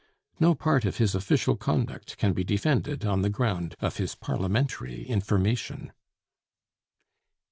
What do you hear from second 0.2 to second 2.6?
No part of his official conduct can be